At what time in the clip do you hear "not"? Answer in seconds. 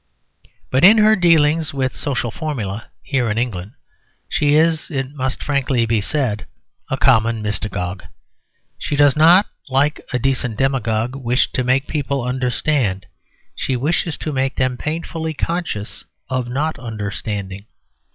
9.15-9.45, 16.47-16.79